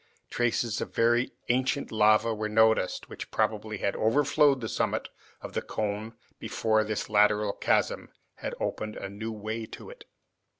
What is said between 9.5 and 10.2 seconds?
to it.